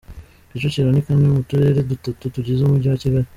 Kicukiro 0.49 0.89
ni 0.91 1.01
kamwe 1.05 1.27
mu 1.33 1.41
turere 1.49 1.79
dutatu 1.91 2.23
tugize 2.33 2.59
umugi 2.63 2.87
wa 2.89 2.99
Kigali. 3.03 3.29